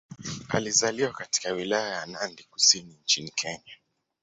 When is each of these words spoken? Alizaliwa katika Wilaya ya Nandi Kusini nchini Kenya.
Alizaliwa 0.49 1.11
katika 1.11 1.51
Wilaya 1.51 1.95
ya 1.95 2.05
Nandi 2.05 2.43
Kusini 2.43 2.93
nchini 3.03 3.31
Kenya. 3.31 3.73